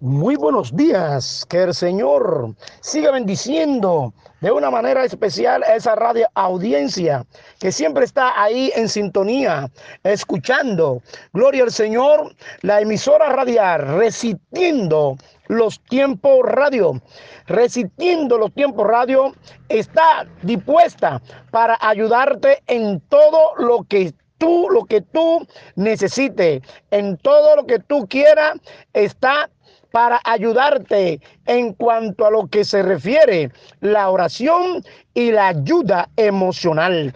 Muy 0.00 0.36
buenos 0.36 0.76
días, 0.76 1.46
que 1.48 1.62
el 1.62 1.72
Señor 1.72 2.54
siga 2.80 3.12
bendiciendo 3.12 4.12
de 4.42 4.50
una 4.50 4.70
manera 4.70 5.02
especial 5.04 5.62
a 5.62 5.74
esa 5.74 5.94
radio 5.94 6.28
audiencia 6.34 7.24
que 7.58 7.72
siempre 7.72 8.04
está 8.04 8.38
ahí 8.38 8.70
en 8.76 8.90
sintonía, 8.90 9.70
escuchando. 10.04 11.00
Gloria 11.32 11.62
al 11.62 11.70
Señor, 11.70 12.36
la 12.60 12.82
emisora 12.82 13.30
radial, 13.30 13.96
resistiendo 13.96 15.16
los 15.48 15.80
tiempos 15.84 16.40
radio, 16.42 17.00
resistiendo 17.46 18.36
los 18.36 18.52
tiempos 18.52 18.86
radio, 18.86 19.32
está 19.70 20.26
dispuesta 20.42 21.22
para 21.50 21.78
ayudarte 21.80 22.62
en 22.66 23.00
todo 23.08 23.56
lo 23.56 23.84
que 23.84 24.12
tú, 24.36 24.68
lo 24.70 24.84
que 24.84 25.00
tú 25.00 25.46
necesites, 25.74 26.60
en 26.90 27.16
todo 27.16 27.56
lo 27.56 27.66
que 27.66 27.78
tú 27.78 28.06
quieras, 28.06 28.58
está 28.92 29.48
para 29.96 30.20
ayudarte 30.24 31.22
en 31.46 31.72
cuanto 31.72 32.26
a 32.26 32.30
lo 32.30 32.48
que 32.48 32.66
se 32.66 32.82
refiere 32.82 33.50
la 33.80 34.10
oración 34.10 34.84
y 35.14 35.32
la 35.32 35.48
ayuda 35.48 36.10
emocional. 36.16 37.14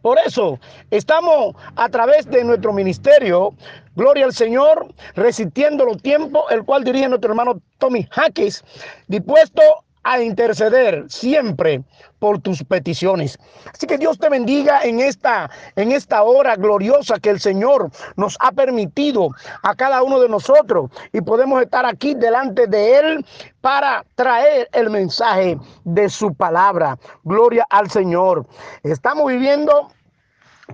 Por 0.00 0.16
eso 0.24 0.58
estamos 0.90 1.54
a 1.76 1.90
través 1.90 2.24
de 2.30 2.42
nuestro 2.42 2.72
ministerio, 2.72 3.52
Gloria 3.96 4.24
al 4.24 4.32
Señor, 4.32 4.94
resistiendo 5.14 5.84
los 5.84 6.00
tiempos, 6.00 6.44
el 6.50 6.64
cual 6.64 6.84
dirige 6.84 7.06
nuestro 7.06 7.32
hermano 7.32 7.60
Tommy 7.76 8.08
Jaques, 8.10 8.64
dispuesto 9.06 9.60
a 10.04 10.20
interceder 10.20 11.04
siempre 11.08 11.82
por 12.18 12.40
tus 12.40 12.62
peticiones. 12.62 13.38
Así 13.72 13.86
que 13.86 13.98
Dios 13.98 14.18
te 14.18 14.28
bendiga 14.28 14.82
en 14.82 15.00
esta 15.00 15.50
en 15.76 15.92
esta 15.92 16.22
hora 16.22 16.56
gloriosa 16.56 17.18
que 17.18 17.30
el 17.30 17.40
Señor 17.40 17.90
nos 18.16 18.36
ha 18.40 18.52
permitido 18.52 19.30
a 19.62 19.74
cada 19.74 20.02
uno 20.02 20.20
de 20.20 20.28
nosotros 20.28 20.90
y 21.12 21.20
podemos 21.20 21.62
estar 21.62 21.84
aquí 21.84 22.14
delante 22.14 22.66
de 22.66 22.98
él 22.98 23.26
para 23.60 24.04
traer 24.14 24.68
el 24.72 24.90
mensaje 24.90 25.58
de 25.84 26.08
su 26.08 26.34
palabra. 26.34 26.98
Gloria 27.24 27.66
al 27.70 27.90
Señor. 27.90 28.46
Estamos 28.82 29.26
viviendo 29.28 29.88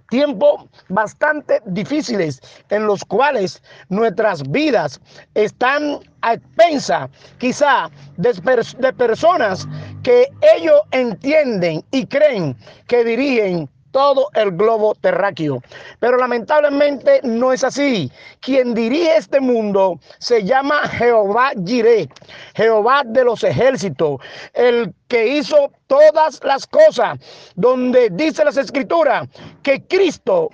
tiempos 0.08 0.66
bastante 0.88 1.60
difíciles 1.66 2.40
en 2.70 2.86
los 2.86 3.04
cuales 3.04 3.62
nuestras 3.88 4.42
vidas 4.50 5.00
están 5.34 5.98
a 6.22 6.34
expensa 6.34 7.08
quizá 7.38 7.90
de, 8.16 8.32
de 8.78 8.92
personas 8.92 9.66
que 10.02 10.26
ellos 10.56 10.80
entienden 10.92 11.84
y 11.90 12.06
creen 12.06 12.56
que 12.86 13.04
dirigen 13.04 13.68
todo 13.90 14.28
el 14.34 14.52
globo 14.52 14.94
terráqueo. 14.94 15.62
Pero 15.98 16.16
lamentablemente 16.16 17.20
no 17.22 17.52
es 17.52 17.64
así. 17.64 18.10
Quien 18.40 18.74
dirige 18.74 19.16
este 19.16 19.40
mundo 19.40 19.98
se 20.18 20.44
llama 20.44 20.88
Jehová 20.88 21.52
Jireh, 21.64 22.08
Jehová 22.54 23.02
de 23.04 23.24
los 23.24 23.44
ejércitos, 23.44 24.20
el 24.54 24.94
que 25.08 25.26
hizo 25.26 25.72
todas 25.86 26.40
las 26.44 26.66
cosas, 26.66 27.18
donde 27.54 28.10
dice 28.10 28.44
las 28.44 28.56
escrituras 28.56 29.28
que 29.62 29.82
Cristo 29.86 30.50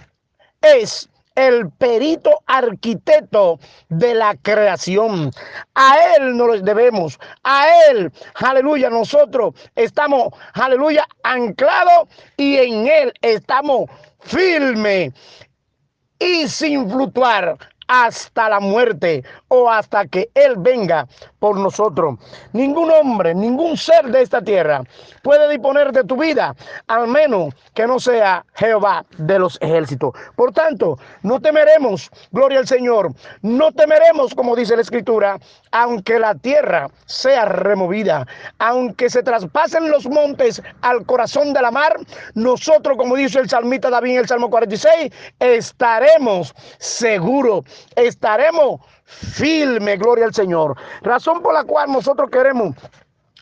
es 0.60 1.08
el 1.36 1.70
perito 1.70 2.42
arquitecto 2.46 3.60
de 3.88 4.14
la 4.14 4.34
creación. 4.42 5.30
A 5.74 5.96
Él 6.16 6.36
nos 6.36 6.64
debemos, 6.64 7.18
a 7.44 7.66
Él, 7.90 8.10
aleluya, 8.34 8.90
nosotros 8.90 9.54
estamos, 9.76 10.30
aleluya, 10.54 11.06
anclados 11.22 12.08
y 12.36 12.56
en 12.56 12.88
Él 12.88 13.12
estamos 13.22 13.88
firmes 14.20 15.12
y 16.18 16.48
sin 16.48 16.90
fluctuar 16.90 17.56
hasta 17.88 18.48
la 18.48 18.60
muerte 18.60 19.24
o 19.48 19.70
hasta 19.70 20.06
que 20.06 20.30
Él 20.34 20.54
venga 20.58 21.06
por 21.38 21.58
nosotros. 21.58 22.18
Ningún 22.52 22.90
hombre, 22.90 23.34
ningún 23.34 23.76
ser 23.76 24.06
de 24.06 24.22
esta 24.22 24.42
tierra 24.42 24.82
puede 25.22 25.48
disponer 25.50 25.92
de 25.92 26.04
tu 26.04 26.16
vida, 26.16 26.54
al 26.86 27.08
menos 27.08 27.54
que 27.74 27.86
no 27.86 28.00
sea 28.00 28.44
Jehová 28.54 29.04
de 29.18 29.38
los 29.38 29.58
ejércitos. 29.60 30.12
Por 30.34 30.52
tanto, 30.52 30.98
no 31.22 31.40
temeremos, 31.40 32.10
gloria 32.32 32.58
al 32.58 32.66
Señor, 32.66 33.12
no 33.42 33.72
temeremos, 33.72 34.34
como 34.34 34.56
dice 34.56 34.76
la 34.76 34.82
Escritura, 34.82 35.38
aunque 35.72 36.18
la 36.18 36.34
tierra 36.34 36.88
sea 37.04 37.44
removida, 37.44 38.26
aunque 38.58 39.10
se 39.10 39.22
traspasen 39.22 39.90
los 39.90 40.06
montes 40.06 40.62
al 40.82 41.04
corazón 41.06 41.52
de 41.52 41.62
la 41.62 41.70
mar, 41.70 41.96
nosotros, 42.34 42.96
como 42.96 43.16
dice 43.16 43.38
el 43.38 43.48
salmista 43.48 43.90
David 43.90 44.12
en 44.12 44.18
el 44.18 44.28
Salmo 44.28 44.50
46, 44.50 45.12
estaremos 45.38 46.54
seguros 46.78 47.64
estaremos 47.94 48.80
firmes, 49.04 49.98
gloria 49.98 50.26
al 50.26 50.34
Señor. 50.34 50.76
Razón 51.02 51.42
por 51.42 51.54
la 51.54 51.64
cual 51.64 51.92
nosotros 51.92 52.30
queremos 52.30 52.74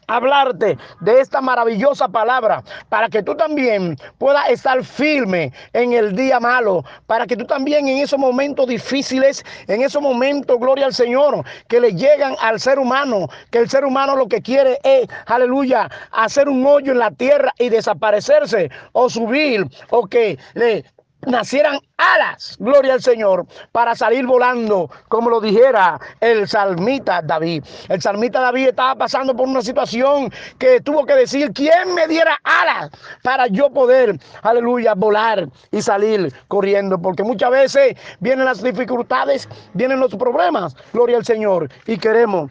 hablarte 0.07 0.79
de 1.01 1.21
esta 1.21 1.41
maravillosa 1.41 2.09
palabra 2.09 2.63
para 2.89 3.09
que 3.09 3.23
tú 3.23 3.35
también 3.35 3.97
puedas 4.19 4.49
estar 4.51 4.83
firme 4.85 5.53
en 5.73 5.93
el 5.93 6.15
día 6.15 6.41
malo, 6.41 6.85
para 7.07 7.27
que 7.27 7.37
tú 7.37 7.45
también 7.45 7.89
en 7.89 7.99
esos 7.99 8.19
momentos 8.19 8.67
difíciles, 8.67 9.45
en 9.67 9.83
esos 9.83 10.03
momentos, 10.03 10.59
gloria 10.59 10.87
al 10.87 10.95
Señor, 10.95 11.45
que 11.69 11.81
le 11.81 11.95
llegan 11.95 12.37
al 12.41 12.61
ser 12.61 12.79
humano, 12.79 13.29
que 13.51 13.59
el 13.59 13.71
ser 13.71 13.85
humano 13.85 14.17
lo 14.17 14.29
que 14.29 14.43
quiere 14.43 14.79
es, 14.83 15.09
aleluya, 15.27 15.91
hacer 16.13 16.49
un 16.49 16.65
hoyo 16.67 16.93
en 16.93 16.99
la 16.99 17.11
tierra 17.11 17.53
y 17.59 17.69
desaparecerse 17.69 18.71
o 18.93 19.09
subir 19.09 19.67
o 19.91 20.07
que 20.07 20.39
le 20.55 20.85
nacieran 21.27 21.79
alas, 21.97 22.57
gloria 22.59 22.95
al 22.95 23.03
Señor, 23.03 23.47
para 23.73 23.95
salir 23.95 24.27
volando, 24.27 24.91
como 25.09 25.31
lo 25.31 25.41
dijera 25.41 25.99
el 26.21 26.49
salmita 26.49 27.23
David. 27.23 27.65
El 27.89 28.03
salmita 28.03 28.41
David 28.41 28.69
estaba 28.69 28.95
pasando 28.97 29.35
por 29.35 29.49
una 29.49 29.63
situación 29.63 30.33
que 30.59 30.81
tuvo 30.81 31.07
que 31.07 31.15
decir, 31.15 31.53
¿quién 31.53 31.95
me 31.95 32.07
diera 32.07 32.39
alas 32.45 32.91
para 33.23 33.47
yo 33.47 33.71
poder, 33.71 34.19
aleluya, 34.43 34.95
volar 34.95 35.49
y 35.71 35.83
salir 35.83 36.33
corriendo? 36.49 37.01
Porque 37.01 37.23
muchas 37.23 37.51
veces 37.51 37.97
vienen 38.21 38.45
las 38.45 38.63
dificultades, 38.63 39.49
vienen 39.73 40.01
los 40.01 40.15
problemas, 40.15 40.77
gloria 40.93 41.17
al 41.17 41.25
Señor, 41.25 41.69
y 41.87 41.99
queremos 41.99 42.51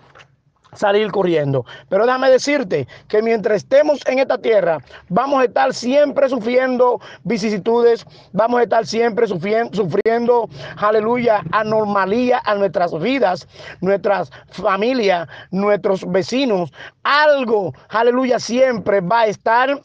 salir 0.75 1.11
corriendo. 1.11 1.65
Pero 1.89 2.05
déjame 2.05 2.29
decirte 2.29 2.87
que 3.07 3.21
mientras 3.21 3.57
estemos 3.57 4.01
en 4.07 4.19
esta 4.19 4.37
tierra, 4.37 4.79
vamos 5.09 5.41
a 5.41 5.45
estar 5.45 5.73
siempre 5.73 6.29
sufriendo 6.29 6.99
vicisitudes, 7.23 8.05
vamos 8.31 8.59
a 8.59 8.63
estar 8.63 8.85
siempre 8.85 9.27
sufriendo, 9.27 9.75
sufriendo 9.75 10.49
aleluya, 10.77 11.41
anormalía 11.51 12.41
a 12.45 12.55
nuestras 12.55 12.97
vidas, 12.99 13.47
nuestras 13.81 14.31
familias, 14.49 15.27
nuestros 15.51 16.09
vecinos. 16.11 16.71
Algo, 17.03 17.73
aleluya, 17.89 18.39
siempre 18.39 19.01
va 19.01 19.21
a 19.21 19.27
estar 19.27 19.81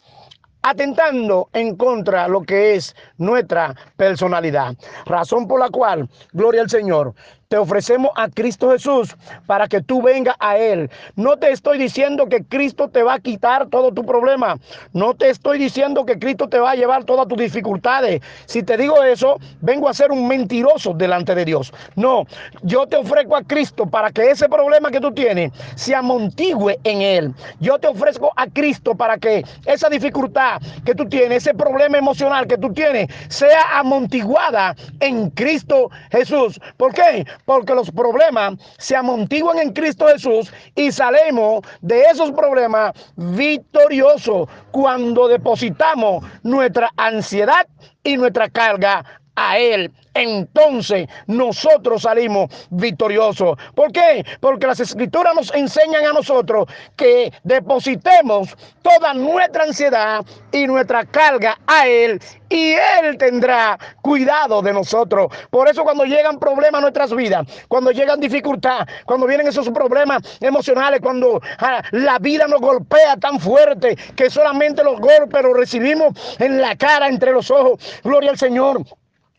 atentando 0.62 1.48
en 1.53 1.77
contra 1.77 2.25
de 2.25 2.28
lo 2.31 2.43
que 2.43 2.75
es 2.75 2.94
nuestra 3.16 3.75
personalidad. 3.97 4.75
Razón 5.06 5.47
por 5.48 5.60
la 5.60 5.71
cual, 5.71 6.09
gloria 6.32 6.62
al 6.62 6.71
Señor, 6.71 7.15
te 7.48 7.56
ofrecemos 7.56 8.10
a 8.14 8.28
Cristo 8.28 8.70
Jesús 8.70 9.16
para 9.47 9.69
que 9.69 9.81
tú 9.81 10.03
vengas 10.03 10.36
a 10.38 10.59
Él. 10.59 10.91
No 11.16 11.38
te 11.38 11.50
estoy 11.50 11.78
diciendo 11.78 12.26
que 12.26 12.44
Cristo 12.44 12.88
te 12.88 13.03
va 13.03 13.14
a 13.14 13.20
quitar 13.20 13.69
todo 13.69 13.91
tu 13.91 14.04
problema. 14.04 14.59
No 14.92 15.14
te 15.14 15.31
estoy 15.31 15.59
diciendo 15.59 16.04
que 16.04 16.19
Cristo 16.19 16.50
te 16.50 16.59
va 16.59 16.72
a 16.72 16.75
llevar 16.75 17.04
todas 17.04 17.26
tus 17.26 17.38
dificultades. 17.38 18.20
Si 18.44 18.62
te 18.62 18.76
digo 18.76 19.03
eso, 19.03 19.38
vengo 19.62 19.88
a 19.88 19.94
ser 19.94 20.12
un 20.12 20.28
mentiroso 20.28 20.92
delante 20.92 21.34
de 21.34 21.47
Dios. 21.47 21.72
No, 21.97 22.26
yo 22.64 22.86
te 22.86 22.97
ofrezco 22.97 23.34
a 23.34 23.42
Cristo 23.42 23.86
para 23.86 24.10
que 24.10 24.30
ese 24.30 24.47
problema 24.50 24.91
que 24.91 25.00
tú 25.00 25.12
tienes 25.12 25.50
se 25.75 25.94
amontigüe 25.94 26.78
en 26.84 27.00
Él. 27.00 27.34
Yo 27.60 27.78
te 27.78 27.88
ofrezco 27.88 28.30
a 28.36 28.47
Cristo 28.48 28.94
para 28.94 29.16
que 29.16 29.42
esa 29.65 29.88
dificultad 29.88 30.60
que 30.84 30.94
tú 30.94 31.09
tienes, 31.09 31.47
ese 31.47 31.54
problema 31.54 31.97
emocional 31.97 32.47
que 32.47 32.59
tú 32.59 32.75
tienes, 32.75 33.09
sea 33.28 33.78
amontiguada 33.78 34.76
en 35.00 35.30
Cristo 35.30 35.91
Jesús. 36.10 36.60
¿Por 36.76 36.92
qué? 36.92 37.25
Porque 37.48 37.75
los 37.75 37.91
problemas 37.91 38.56
se 38.76 38.94
amontiguan 38.94 39.59
en 39.59 39.72
Cristo 39.72 40.06
Jesús 40.06 40.53
y 40.74 40.92
salimos 40.92 41.62
de 41.80 42.03
esos 42.03 42.30
problemas 42.33 42.92
victoriosos 43.16 44.50
cuando 44.71 45.27
depositamos 45.28 46.27
nuestra 46.42 46.91
ansiedad 46.98 47.66
y 48.04 48.18
nuestra 48.18 48.50
carga 48.50 49.03
a 49.39 49.59
Él, 49.59 49.93
entonces 50.15 51.09
nosotros 51.27 52.03
salimos 52.03 52.51
victoriosos. 52.71 53.57
¿Por 53.75 53.93
qué? 53.93 54.25
Porque 54.41 54.67
las 54.67 54.81
escrituras 54.81 55.35
nos 55.35 55.55
enseñan 55.55 56.07
a 56.07 56.13
nosotros 56.13 56.67
que 56.97 57.33
depositemos 57.45 58.57
toda 58.83 59.15
nuestra 59.15 59.65
ansiedad 59.65 60.25
y 60.51 60.67
nuestra 60.67 61.05
carga 61.05 61.59
a 61.67 61.87
Él 61.87 62.21
y 62.49 62.73
Él 62.73 63.17
tendrá 63.19 63.79
cuidado 64.03 64.63
de 64.63 64.73
nosotros. 64.73 65.29
Por 65.51 65.69
eso 65.69 65.85
cuando 65.85 66.05
llegan 66.05 66.39
problemas 66.39 66.79
a 66.79 66.83
nuestras 66.83 67.15
vidas, 67.15 67.47
cuando 67.69 67.91
llegan 67.93 68.21
dificultades, 68.21 68.87
cuando 69.05 69.27
vienen 69.27 69.47
esos 69.47 69.69
problemas 69.71 70.23
emocionales, 70.41 71.01
cuando 71.01 71.41
ah, 71.59 71.83
la 71.93 72.19
vida 72.19 72.47
nos 72.49 72.61
golpea 72.61 73.17
tan 73.17 73.39
fuerte 73.39 73.97
que 74.17 74.31
solamente 74.31 74.83
los 74.83 74.99
golpes 74.99 75.43
los 75.43 75.57
recibimos 75.57 76.15
en 76.39 76.61
la 76.61 76.77
cara, 76.77 77.09
entre 77.09 77.33
los 77.33 77.51
ojos, 77.51 78.01
gloria 78.03 78.31
al 78.31 78.39
Señor. 78.39 78.83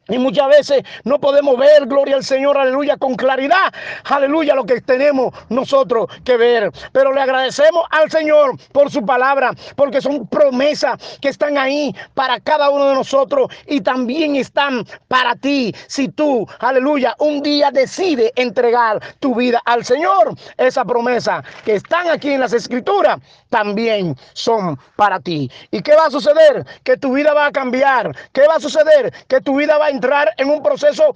Y 0.09 0.17
muchas 0.17 0.47
veces 0.47 0.83
no 1.03 1.19
podemos 1.19 1.57
ver, 1.57 1.85
gloria 1.85 2.15
al 2.15 2.23
Señor, 2.23 2.57
aleluya, 2.57 2.97
con 2.97 3.15
claridad, 3.15 3.73
aleluya, 4.05 4.55
lo 4.55 4.65
que 4.65 4.81
tenemos 4.81 5.33
nosotros 5.49 6.07
que 6.23 6.37
ver. 6.37 6.71
Pero 6.91 7.13
le 7.13 7.21
agradecemos 7.21 7.85
al 7.91 8.09
Señor 8.09 8.57
por 8.71 8.91
su 8.91 9.05
palabra, 9.05 9.51
porque 9.75 10.01
son 10.01 10.27
promesas 10.27 11.19
que 11.21 11.29
están 11.29 11.57
ahí 11.57 11.95
para 12.13 12.39
cada 12.39 12.69
uno 12.69 12.89
de 12.89 12.95
nosotros 12.95 13.47
y 13.67 13.81
también 13.81 14.35
están 14.35 14.85
para 15.07 15.35
ti. 15.35 15.73
Si 15.87 16.09
tú, 16.09 16.47
aleluya, 16.59 17.15
un 17.19 17.41
día 17.41 17.71
decide 17.71 18.31
entregar 18.35 18.99
tu 19.19 19.35
vida 19.35 19.61
al 19.65 19.85
Señor, 19.85 20.33
esa 20.57 20.83
promesa 20.85 21.43
que 21.63 21.75
están 21.75 22.09
aquí 22.09 22.31
en 22.31 22.41
las 22.41 22.53
escrituras 22.53 23.19
también 23.49 24.15
son 24.33 24.79
para 24.95 25.19
ti. 25.19 25.51
¿Y 25.71 25.81
qué 25.81 25.95
va 25.95 26.05
a 26.05 26.11
suceder? 26.11 26.65
Que 26.83 26.97
tu 26.97 27.13
vida 27.13 27.33
va 27.33 27.47
a 27.47 27.51
cambiar. 27.51 28.15
¿Qué 28.31 28.47
va 28.47 28.55
a 28.55 28.59
suceder? 28.59 29.13
Que 29.27 29.41
tu 29.41 29.55
vida 29.57 29.77
va 29.77 29.87
a 29.87 29.89
entrar 29.89 30.33
en 30.37 30.49
un 30.49 30.63
proceso 30.63 31.13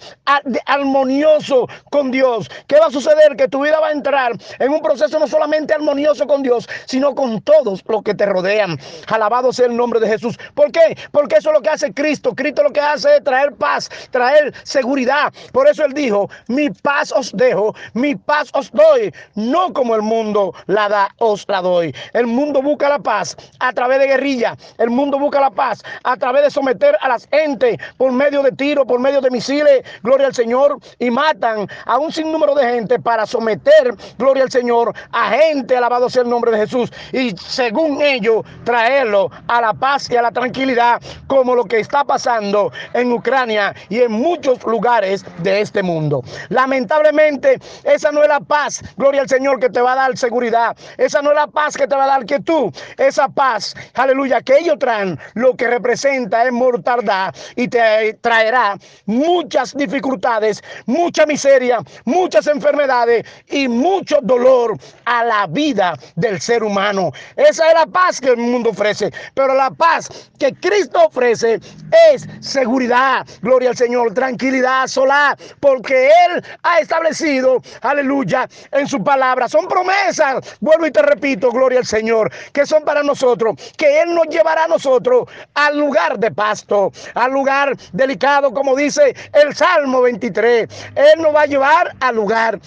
armonioso 0.66 1.68
con 1.90 2.12
Dios. 2.12 2.50
¿Qué 2.68 2.80
va 2.80 2.88
a 2.88 2.92
suceder? 2.92 3.36
Que 3.36 3.48
tu 3.48 3.64
vida 3.64 3.80
va 3.80 3.88
a 3.88 3.92
entrar 3.92 4.34
en 4.60 4.72
un 4.72 4.82
proceso 4.82 5.20
no 5.20 5.28
solamente 5.28 5.74
armonioso 5.74 6.28
con 6.28 6.44
Dios, 6.44 6.68
sino 6.86 7.16
con 7.16 7.42
todos 7.42 7.84
los 7.88 8.04
que 8.04 8.14
te 8.14 8.26
rodean. 8.26 8.80
Alabado 9.08 9.54
sea 9.54 9.68
el 9.68 9.78
nombre 9.78 10.00
de 10.00 10.08
Jesús. 10.08 10.38
¿Por 10.56 10.72
qué? 10.72 10.98
Porque 11.12 11.38
eso 11.38 11.50
es 11.50 11.56
lo 11.56 11.62
que 11.62 11.70
hace 11.70 11.94
Cristo. 11.94 12.34
Cristo 12.36 12.64
lo 12.64 12.72
que 12.72 12.80
hace 12.80 13.18
es 13.18 13.24
traer 13.24 13.54
paz, 13.54 13.90
traer 14.12 14.54
seguridad. 14.64 15.34
Por 15.52 15.68
eso 15.68 15.86
Él 15.86 15.94
dijo, 15.94 16.30
mi 16.48 16.70
paz 16.70 17.12
os 17.12 17.32
dejo, 17.34 17.76
mi 17.94 18.16
paz 18.16 18.50
os 18.54 18.72
doy. 18.72 19.14
No 19.36 19.74
como 19.74 19.96
el 19.96 20.02
mundo 20.02 20.54
la 20.68 20.90
da, 20.90 21.10
os 21.20 21.46
la 21.48 21.62
doy. 21.62 21.94
Mundo 22.28 22.62
busca 22.62 22.90
la 22.90 23.00
paz 23.00 23.38
a 23.60 23.72
través 23.72 24.00
de 24.00 24.08
guerrilla. 24.08 24.56
El 24.78 24.90
mundo 24.90 25.20
busca 25.20 25.40
la 25.40 25.52
paz 25.52 25.84
a 26.04 26.18
través 26.18 26.44
de 26.44 26.52
someter 26.52 26.98
a 27.02 27.08
las 27.08 27.28
gente 27.32 27.78
por 27.98 28.12
medio 28.12 28.44
de 28.44 28.52
ti 28.52 28.74
por 28.88 29.00
medio 29.00 29.22
de 29.22 29.30
misiles, 29.30 29.84
gloria 30.02 30.28
al 30.28 30.34
Señor, 30.34 30.78
y 31.00 31.12
matan 31.12 31.68
a 31.86 31.98
un 31.98 32.12
sinnúmero 32.12 32.56
de 32.56 32.66
gente 32.66 33.00
para 33.00 33.26
someter, 33.26 33.96
gloria 34.18 34.44
al 34.44 34.52
Señor, 34.52 34.94
a 35.12 35.30
gente, 35.30 35.76
alabado 35.76 36.10
sea 36.10 36.24
el 36.24 36.30
nombre 36.30 36.52
de 36.52 36.58
Jesús, 36.60 36.92
y 37.12 37.36
según 37.38 38.02
ellos 38.02 38.44
traerlo 38.64 39.30
a 39.48 39.62
la 39.62 39.74
paz 39.74 40.10
y 40.10 40.16
a 40.16 40.22
la 40.22 40.32
tranquilidad, 40.32 41.02
como 41.28 41.56
lo 41.56 41.66
que 41.66 41.80
está 41.80 42.04
pasando 42.04 42.72
en 42.94 43.12
Ucrania 43.12 43.76
y 43.90 44.00
en 44.00 44.12
muchos 44.12 44.64
lugares 44.64 45.26
de 45.40 45.62
este 45.62 45.84
mundo. 45.84 46.24
Lamentablemente, 46.50 47.60
esa 47.84 48.12
no 48.12 48.24
es 48.24 48.30
la 48.30 48.40
paz, 48.40 48.82
gloria 48.98 49.22
al 49.22 49.30
Señor, 49.30 49.60
que 49.60 49.70
te 49.70 49.82
va 49.82 49.94
a 49.94 49.96
dar 49.96 50.18
seguridad. 50.18 50.76
Esa 50.98 51.22
no 51.22 51.32
es 51.32 51.36
la 51.36 51.48
paz 51.48 51.76
que 51.76 51.88
te 51.88 51.96
va 51.96 52.06
a 52.06 52.08
dar 52.08 52.13
que 52.22 52.40
tú, 52.40 52.72
esa 52.98 53.28
paz, 53.28 53.76
aleluya, 53.94 54.42
que 54.42 54.60
ellos 54.60 54.78
traen, 54.80 55.20
lo 55.34 55.56
que 55.56 55.68
representa 55.68 56.46
es 56.46 56.52
mortandad 56.52 57.34
y 57.56 57.68
te 57.68 58.14
traerá 58.22 58.78
muchas 59.06 59.76
dificultades, 59.76 60.64
mucha 60.86 61.26
miseria, 61.26 61.80
muchas 62.06 62.48
enfermedades 62.48 63.26
y 63.48 63.68
mucho 63.68 64.20
dolor 64.22 64.78
a 65.06 65.24
la 65.24 65.48
vida 65.48 65.98
del 66.16 66.40
ser 66.40 66.64
humano. 66.64 67.12
Esa 67.36 67.68
es 67.68 67.74
la 67.74 67.86
paz 67.86 68.22
que 68.22 68.30
el 68.30 68.38
mundo 68.38 68.70
ofrece, 68.70 69.12
pero 69.34 69.54
la 69.54 69.72
paz 69.72 70.30
que 70.40 70.54
Cristo 70.54 71.08
ofrece 71.08 71.60
es 72.12 72.28
seguridad, 72.40 73.26
gloria 73.42 73.70
al 73.70 73.78
Señor, 73.78 74.14
tranquilidad 74.14 74.88
solar, 74.88 75.38
porque 75.60 76.08
Él 76.08 76.44
ha 76.64 76.80
establecido, 76.80 77.62
aleluya, 77.82 78.48
en 78.72 78.88
su 78.88 79.04
palabra. 79.04 79.48
Son 79.50 79.68
promesas, 79.68 80.58
vuelvo 80.60 80.86
y 80.88 80.92
te 80.92 81.02
repito, 81.02 81.52
gloria 81.52 81.80
al 81.80 81.86
Señor, 81.86 82.03
que 82.52 82.66
son 82.66 82.84
para 82.84 83.04
nosotros, 83.04 83.56
que 83.78 84.02
Él 84.02 84.14
nos 84.14 84.28
llevará 84.28 84.66
a 84.66 84.68
nosotros 84.68 85.26
al 85.54 85.78
lugar 85.78 86.20
de 86.20 86.32
pasto, 86.32 86.92
al 87.14 87.32
lugar 87.32 87.76
delicado 87.92 88.54
como 88.54 88.76
dice 88.76 89.16
el 89.34 89.56
Salmo 89.56 90.02
23. 90.02 90.68
Él 90.96 91.22
nos 91.22 91.34
va 91.34 91.42
a 91.42 91.46
llevar 91.46 91.96
al 92.00 92.16
lugar 92.16 92.60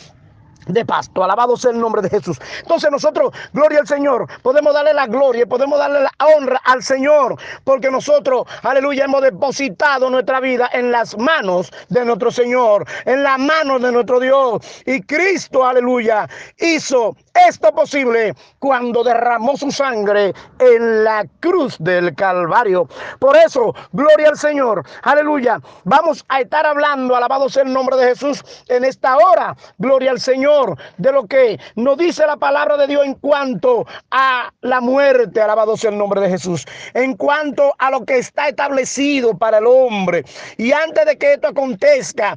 de 0.66 0.84
pasto. 0.84 1.22
Alabado 1.22 1.56
sea 1.56 1.70
el 1.70 1.80
nombre 1.80 2.02
de 2.02 2.10
Jesús. 2.10 2.38
Entonces 2.60 2.90
nosotros, 2.90 3.32
gloria 3.52 3.80
al 3.80 3.86
Señor, 3.86 4.26
podemos 4.42 4.74
darle 4.74 4.94
la 4.94 5.06
gloria, 5.06 5.46
podemos 5.46 5.78
darle 5.78 6.00
la 6.00 6.12
honra 6.26 6.60
al 6.64 6.82
Señor, 6.82 7.36
porque 7.64 7.90
nosotros, 7.90 8.44
aleluya, 8.62 9.04
hemos 9.04 9.22
depositado 9.22 10.10
nuestra 10.10 10.40
vida 10.40 10.68
en 10.72 10.90
las 10.90 11.16
manos 11.16 11.72
de 11.88 12.04
nuestro 12.04 12.30
Señor, 12.30 12.86
en 13.04 13.22
las 13.22 13.38
manos 13.38 13.82
de 13.82 13.92
nuestro 13.92 14.20
Dios. 14.20 14.62
Y 14.84 15.02
Cristo, 15.02 15.64
aleluya, 15.64 16.28
hizo 16.58 17.16
esto 17.48 17.72
posible 17.72 18.34
cuando 18.58 19.04
derramó 19.04 19.56
su 19.56 19.70
sangre 19.70 20.32
en 20.58 21.04
la 21.04 21.24
cruz 21.40 21.76
del 21.78 22.14
Calvario. 22.14 22.88
Por 23.18 23.36
eso, 23.36 23.74
gloria 23.92 24.28
al 24.30 24.38
Señor, 24.38 24.82
aleluya. 25.02 25.60
Vamos 25.84 26.24
a 26.28 26.40
estar 26.40 26.66
hablando, 26.66 27.14
alabado 27.16 27.48
sea 27.48 27.62
el 27.62 27.72
nombre 27.72 27.96
de 27.96 28.08
Jesús, 28.08 28.44
en 28.68 28.84
esta 28.84 29.16
hora, 29.16 29.56
gloria 29.78 30.10
al 30.10 30.20
Señor 30.20 30.76
de 30.96 31.12
lo 31.12 31.26
que 31.26 31.58
nos 31.74 31.96
dice 31.98 32.26
la 32.26 32.36
palabra 32.36 32.76
de 32.76 32.86
Dios 32.86 33.04
en 33.04 33.14
cuanto 33.14 33.86
a 34.10 34.50
la 34.60 34.80
muerte, 34.80 35.40
alabado 35.40 35.76
sea 35.76 35.90
el 35.90 35.98
nombre 35.98 36.20
de 36.20 36.30
Jesús, 36.30 36.66
en 36.94 37.16
cuanto 37.16 37.74
a 37.78 37.90
lo 37.90 38.04
que 38.04 38.18
está 38.18 38.48
establecido 38.48 39.36
para 39.36 39.58
el 39.58 39.66
hombre. 39.66 40.24
Y 40.56 40.72
antes 40.72 41.04
de 41.06 41.18
que 41.18 41.34
esto 41.34 41.48
acontezca, 41.48 42.36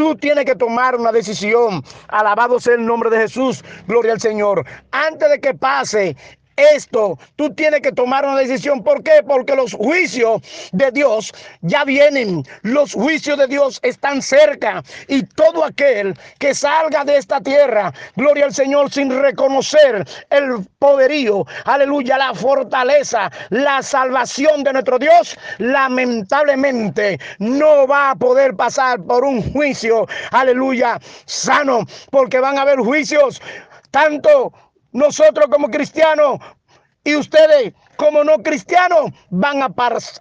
Tú 0.00 0.16
tienes 0.16 0.46
que 0.46 0.56
tomar 0.56 0.96
una 0.96 1.12
decisión. 1.12 1.84
Alabado 2.08 2.58
sea 2.58 2.72
el 2.72 2.86
nombre 2.86 3.10
de 3.10 3.18
Jesús. 3.18 3.62
Gloria 3.86 4.12
al 4.12 4.20
Señor. 4.20 4.64
Antes 4.92 5.28
de 5.28 5.38
que 5.38 5.52
pase 5.52 6.16
esto, 6.74 7.18
tú 7.36 7.52
tienes 7.54 7.80
que 7.80 7.92
tomar 7.92 8.24
una 8.24 8.36
decisión. 8.36 8.82
¿Por 8.82 9.02
qué? 9.02 9.22
Porque 9.26 9.54
los 9.54 9.72
juicios 9.72 10.42
de 10.72 10.90
Dios 10.90 11.32
ya 11.60 11.84
vienen. 11.84 12.44
Los 12.62 12.94
juicios 12.94 13.38
de 13.38 13.46
Dios 13.46 13.80
están 13.82 14.22
cerca. 14.22 14.82
Y 15.08 15.22
todo 15.24 15.64
aquel 15.64 16.14
que 16.38 16.54
salga 16.54 17.04
de 17.04 17.16
esta 17.16 17.40
tierra, 17.40 17.92
gloria 18.16 18.46
al 18.46 18.54
Señor, 18.54 18.90
sin 18.92 19.10
reconocer 19.10 20.06
el 20.30 20.66
poderío, 20.78 21.46
aleluya, 21.64 22.18
la 22.18 22.34
fortaleza, 22.34 23.30
la 23.50 23.82
salvación 23.82 24.62
de 24.64 24.72
nuestro 24.72 24.98
Dios, 24.98 25.36
lamentablemente 25.58 27.18
no 27.38 27.86
va 27.86 28.10
a 28.10 28.16
poder 28.16 28.54
pasar 28.54 29.02
por 29.02 29.24
un 29.24 29.52
juicio, 29.52 30.06
aleluya, 30.30 30.98
sano, 31.26 31.84
porque 32.10 32.40
van 32.40 32.58
a 32.58 32.62
haber 32.62 32.78
juicios 32.78 33.40
tanto 33.90 34.52
nosotros 34.92 35.46
como 35.50 35.70
cristianos 35.70 36.40
y 37.04 37.16
ustedes 37.16 37.74
como 38.00 38.24
no 38.24 38.38
cristianos 38.38 39.10
van 39.28 39.62
a, 39.62 39.68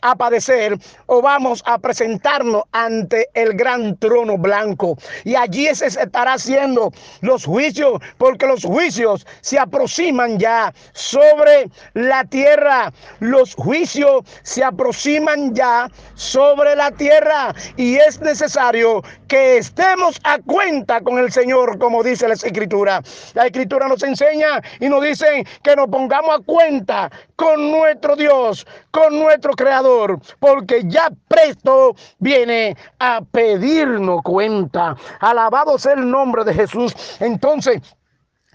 a, 0.01 0.15
padecer 0.17 0.77
o 1.05 1.21
vamos 1.21 1.63
a 1.65 1.77
presentarnos 1.77 2.63
ante 2.73 3.29
el 3.33 3.53
gran 3.53 3.95
trono 3.95 4.37
blanco. 4.37 4.97
Y 5.23 5.35
allí 5.35 5.73
se 5.73 5.85
estará 5.85 6.33
haciendo 6.33 6.91
los 7.21 7.45
juicios, 7.45 8.01
porque 8.17 8.47
los 8.47 8.65
juicios 8.65 9.25
se 9.39 9.57
aproximan 9.57 10.37
ya 10.37 10.73
sobre 10.91 11.69
la 11.93 12.25
tierra. 12.25 12.91
Los 13.21 13.55
juicios 13.55 14.25
se 14.43 14.61
aproximan 14.61 15.55
ya 15.55 15.89
sobre 16.15 16.75
la 16.75 16.91
tierra 16.91 17.55
y 17.77 17.95
es 17.95 18.19
necesario 18.19 19.01
que 19.29 19.59
estemos 19.59 20.19
a 20.25 20.39
cuenta 20.39 20.99
con 20.99 21.17
el 21.17 21.31
Señor, 21.31 21.77
como 21.77 22.03
dice 22.03 22.27
la 22.27 22.33
Escritura. 22.33 23.01
La 23.35 23.45
Escritura 23.45 23.87
nos 23.87 24.03
enseña 24.03 24.61
y 24.81 24.89
nos 24.89 25.01
dice 25.01 25.45
que 25.63 25.77
nos 25.77 25.87
pongamos 25.87 26.39
a 26.39 26.43
cuenta 26.43 27.09
con 27.37 27.68
nuestro 27.71 28.15
Dios, 28.15 28.65
con 28.91 29.19
nuestro 29.19 29.53
Creador, 29.53 30.19
porque 30.39 30.81
ya 30.85 31.09
presto 31.27 31.95
viene 32.19 32.75
a 32.99 33.21
pedirnos 33.21 34.21
cuenta. 34.23 34.95
Alabado 35.19 35.77
sea 35.77 35.93
el 35.93 36.09
nombre 36.09 36.43
de 36.43 36.53
Jesús. 36.53 36.93
Entonces, 37.19 37.81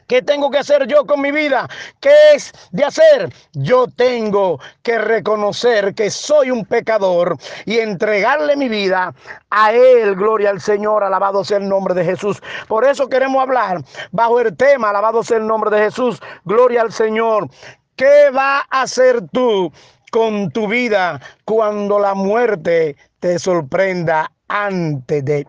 ¿Qué 0.06 0.21
tengo 0.21 0.50
que 0.50 0.59
hacer 0.59 0.87
yo 0.87 1.06
con 1.06 1.21
mi 1.21 1.30
vida? 1.30 1.68
¿Qué 2.00 2.12
es 2.35 2.52
de 2.73 2.85
hacer? 2.85 3.33
Yo 3.54 3.87
tengo 3.87 4.61
que 4.83 4.99
reconocer 4.99 5.94
que 5.94 6.11
soy 6.11 6.50
un 6.50 6.64
pecador 6.66 7.37
y 7.64 7.78
entregarle 7.78 8.56
mi 8.56 8.68
vida 8.68 9.14
a 9.50 9.73
Él. 9.73 10.14
Gloria 10.14 10.50
al 10.50 10.61
Señor, 10.61 11.04
alabado 11.04 11.42
sea 11.44 11.56
el 11.56 11.68
nombre 11.68 11.94
de 11.94 12.04
Jesús. 12.04 12.42
Por 12.68 12.85
eso 12.85 13.09
queremos 13.09 13.42
hablar 13.42 13.83
bajo 14.12 14.40
el 14.40 14.54
tema, 14.56 14.90
alabado 14.90 15.23
sea 15.23 15.38
el 15.38 15.47
nombre 15.47 15.71
de 15.71 15.85
Jesús. 15.85 16.21
Gloria 16.44 16.83
al 16.83 16.92
Señor. 16.92 17.49
¿Qué 17.96 18.30
va 18.30 18.66
a 18.70 18.82
hacer 18.82 19.28
tú 19.32 19.72
con 20.10 20.50
tu 20.50 20.66
vida 20.66 21.20
cuando 21.44 21.98
la 21.98 22.14
muerte 22.14 22.96
te 23.20 23.38
sorprenda 23.38 24.32
antes 24.48 25.24
de... 25.24 25.46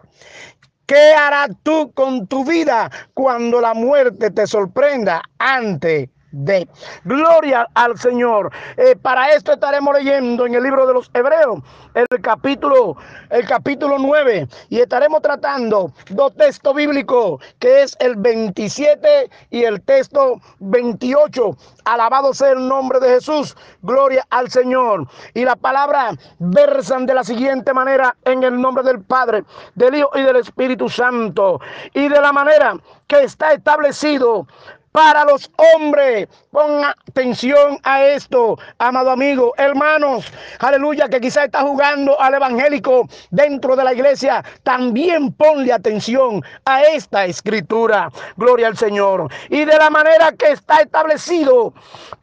¿Qué 0.85 1.13
harás 1.13 1.49
tú 1.63 1.91
con 1.93 2.27
tu 2.27 2.45
vida 2.45 2.91
cuando 3.15 3.59
la 3.59 3.73
muerte 3.73 4.29
te 4.29 4.45
sorprenda 4.45 5.23
antes 5.39 6.09
de. 6.35 6.67
Gloria 7.03 7.67
al 7.73 7.97
Señor. 7.97 8.51
Eh, 8.77 8.95
para 8.95 9.31
esto 9.31 9.53
estaremos 9.53 9.95
leyendo 9.95 10.45
en 10.45 10.55
el 10.55 10.63
libro 10.63 10.85
de 10.85 10.93
los 10.93 11.09
Hebreos, 11.13 11.59
el 11.93 12.21
capítulo, 12.21 12.97
el 13.29 13.47
capítulo 13.47 13.97
9, 13.97 14.47
y 14.69 14.79
estaremos 14.79 15.21
tratando 15.21 15.91
dos 16.09 16.35
textos 16.35 16.75
bíblicos, 16.75 17.41
que 17.59 17.83
es 17.83 17.95
el 17.99 18.15
27 18.17 19.29
y 19.49 19.63
el 19.63 19.81
texto 19.81 20.41
28. 20.59 21.55
Alabado 21.85 22.33
sea 22.33 22.51
el 22.51 22.67
nombre 22.67 22.99
de 22.99 23.09
Jesús. 23.09 23.55
Gloria 23.81 24.25
al 24.29 24.49
Señor. 24.49 25.07
Y 25.33 25.45
la 25.45 25.55
palabra 25.55 26.11
versan 26.39 27.05
de 27.05 27.13
la 27.13 27.23
siguiente 27.23 27.73
manera 27.73 28.15
en 28.25 28.43
el 28.43 28.59
nombre 28.59 28.83
del 28.83 29.01
Padre, 29.01 29.43
del 29.75 29.95
Hijo 29.95 30.09
y 30.15 30.23
del 30.23 30.37
Espíritu 30.37 30.89
Santo. 30.89 31.61
Y 31.93 32.09
de 32.09 32.19
la 32.19 32.31
manera 32.31 32.75
que 33.07 33.23
está 33.23 33.53
establecido 33.53 34.47
para 34.95 35.25
los 35.25 35.51
hombres. 35.75 36.29
Ponga 36.51 36.95
atención 37.09 37.77
a 37.83 38.01
esto, 38.01 38.57
amado 38.77 39.11
amigo, 39.11 39.53
hermanos, 39.57 40.25
aleluya, 40.59 41.09
que 41.09 41.19
quizá 41.19 41.43
está 41.43 41.63
jugando 41.63 42.19
al 42.21 42.35
evangélico 42.35 43.05
dentro 43.29 43.75
de 43.75 43.83
la 43.83 43.93
iglesia. 43.93 44.41
También 44.63 45.33
ponle 45.33 45.73
atención 45.73 46.41
a 46.63 46.81
esta 46.81 47.25
escritura. 47.25 48.09
Gloria 48.37 48.67
al 48.67 48.77
Señor. 48.77 49.29
Y 49.49 49.65
de 49.65 49.77
la 49.77 49.89
manera 49.89 50.31
que 50.31 50.51
está 50.51 50.77
establecido 50.77 51.73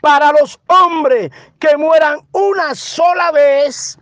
para 0.00 0.32
los 0.32 0.58
hombres 0.68 1.30
que 1.58 1.76
mueran 1.76 2.20
una 2.32 2.74
sola 2.74 3.32
vez 3.32 3.98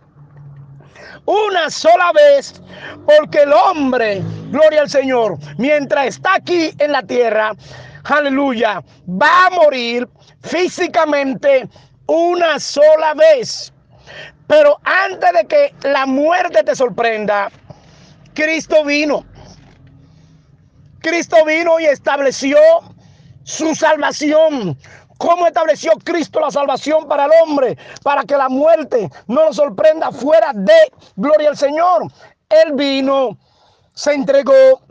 una 1.25 1.69
sola 1.69 2.11
vez, 2.13 2.61
porque 3.05 3.43
el 3.43 3.53
hombre, 3.53 4.23
gloria 4.49 4.81
al 4.81 4.89
Señor, 4.89 5.37
mientras 5.57 6.07
está 6.07 6.35
aquí 6.35 6.73
en 6.79 6.91
la 6.91 7.03
tierra, 7.03 7.53
aleluya, 8.03 8.83
va 9.07 9.47
a 9.47 9.49
morir 9.51 10.07
físicamente 10.43 11.69
una 12.07 12.59
sola 12.59 13.13
vez. 13.13 13.73
Pero 14.47 14.77
antes 14.83 15.31
de 15.33 15.47
que 15.47 15.75
la 15.87 16.05
muerte 16.05 16.63
te 16.63 16.75
sorprenda, 16.75 17.49
Cristo 18.33 18.83
vino. 18.83 19.25
Cristo 20.99 21.37
vino 21.45 21.79
y 21.79 21.85
estableció 21.85 22.57
su 23.43 23.73
salvación. 23.75 24.77
¿Cómo 25.17 25.45
estableció 25.47 25.91
Cristo 26.03 26.39
la 26.39 26.51
salvación 26.51 27.07
para 27.07 27.25
el 27.25 27.31
hombre? 27.43 27.77
Para 28.03 28.23
que 28.23 28.35
la 28.35 28.49
muerte 28.49 29.09
no 29.27 29.45
lo 29.45 29.53
sorprenda 29.53 30.11
fuera 30.11 30.51
de 30.53 30.91
gloria 31.15 31.49
al 31.49 31.57
Señor. 31.57 32.11
Él 32.49 32.73
vino, 32.73 33.37
se 33.93 34.13
entregó, 34.13 34.81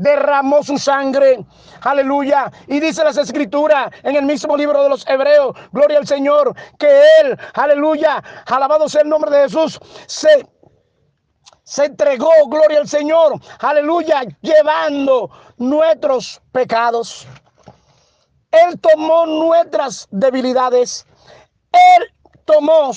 derramó 0.00 0.62
su 0.62 0.78
sangre. 0.78 1.44
Aleluya. 1.82 2.50
Y 2.66 2.80
dice 2.80 3.04
las 3.04 3.16
escrituras 3.16 3.90
en 4.02 4.16
el 4.16 4.24
mismo 4.24 4.56
libro 4.56 4.82
de 4.82 4.88
los 4.88 5.06
Hebreos, 5.06 5.54
gloria 5.72 5.98
al 5.98 6.06
Señor, 6.06 6.54
que 6.78 7.02
Él, 7.20 7.38
aleluya, 7.54 8.22
alabado 8.46 8.88
sea 8.88 9.02
el 9.02 9.08
nombre 9.08 9.30
de 9.30 9.42
Jesús, 9.42 9.78
se 10.06 10.46
se 11.62 11.84
entregó, 11.84 12.32
gloria 12.48 12.80
al 12.80 12.88
Señor, 12.88 13.34
aleluya, 13.60 14.22
llevando 14.40 15.30
nuestros 15.56 16.40
pecados. 16.50 17.28
Él 18.50 18.80
tomó 18.80 19.24
nuestras 19.26 20.08
debilidades. 20.10 21.06
Él 21.70 22.12
tomó 22.44 22.90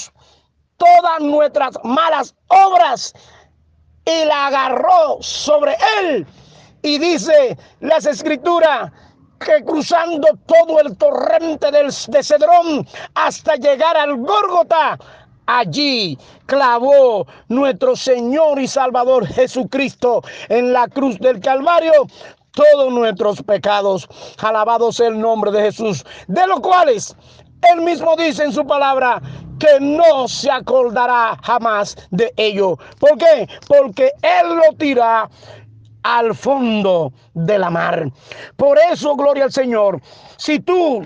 todas 0.78 1.20
nuestras 1.20 1.78
malas 1.84 2.34
obras 2.48 3.14
y 4.06 4.26
la 4.26 4.48
agarró 4.48 5.18
sobre 5.22 5.78
él 6.00 6.26
y 6.84 7.00
dice 7.00 7.58
las 7.80 8.06
escrituras 8.06 8.92
que 9.40 9.64
cruzando 9.66 10.28
todo 10.46 10.80
el 10.80 10.96
torrente 10.98 11.72
del, 11.72 11.88
de 12.08 12.24
Cedrón 12.24 12.88
hasta 13.16 13.56
llegar 13.56 13.98
al 13.98 14.16
Górgota, 14.18 14.98
allí 15.48 16.18
clavó 16.46 17.26
nuestro 17.48 17.96
Señor 17.96 18.60
y 18.60 18.68
Salvador 18.68 19.26
Jesucristo 19.28 20.22
en 20.50 20.72
la 20.72 20.88
cruz 20.88 21.18
del 21.20 21.40
Calvario 21.40 21.94
todos 22.52 22.94
nuestros 22.94 23.42
pecados. 23.42 24.08
Alabado 24.42 24.92
sea 24.92 25.08
el 25.08 25.20
nombre 25.20 25.52
de 25.52 25.64
Jesús, 25.64 26.06
de 26.28 26.48
los 26.48 26.60
cuales 26.60 27.16
él 27.72 27.82
mismo 27.82 28.16
dice 28.18 28.44
en 28.44 28.52
su 28.52 28.66
palabra 28.66 29.22
que 29.60 29.80
no 29.80 30.28
se 30.28 30.52
acordará 30.52 31.38
jamás 31.44 31.96
de 32.12 32.34
ello. 32.36 32.78
¿Por 33.00 33.18
qué? 33.18 33.48
Porque 33.68 34.12
Él 34.22 34.56
lo 34.56 34.76
tira 34.78 35.30
al 36.04 36.36
fondo 36.36 37.12
de 37.34 37.58
la 37.58 37.70
mar. 37.70 38.12
Por 38.56 38.78
eso, 38.92 39.16
gloria 39.16 39.46
al 39.46 39.52
Señor, 39.52 40.02
si 40.38 40.60
tú 40.60 41.06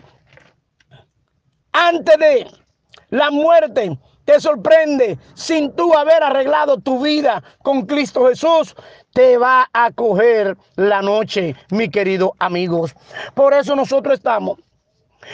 antes 1.72 2.18
de 2.18 2.48
la 3.10 3.32
muerte 3.32 3.98
te 4.26 4.42
sorprende 4.42 5.18
sin 5.36 5.74
tú 5.74 5.94
haber 5.94 6.22
arreglado 6.22 6.78
tu 6.78 7.02
vida 7.02 7.42
con 7.64 7.86
Cristo 7.86 8.28
Jesús, 8.28 8.76
te 9.14 9.38
va 9.38 9.70
a 9.72 9.92
coger 9.92 10.58
la 10.76 11.02
noche, 11.02 11.56
mi 11.72 11.90
querido 11.90 12.34
amigos. 12.40 12.94
Por 13.36 13.54
eso 13.54 13.76
nosotros 13.76 14.16
estamos 14.16 14.60